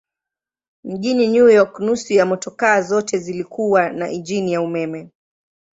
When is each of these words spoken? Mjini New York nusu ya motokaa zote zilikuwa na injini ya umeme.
Mjini 0.83 1.27
New 1.27 1.49
York 1.49 1.79
nusu 1.79 2.13
ya 2.13 2.25
motokaa 2.25 2.81
zote 2.81 3.17
zilikuwa 3.17 3.89
na 3.89 4.09
injini 4.11 4.53
ya 4.53 4.61
umeme. 4.61 5.09